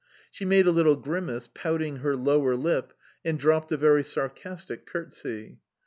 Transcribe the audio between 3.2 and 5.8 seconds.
and dropped a very sarcastic curtsey.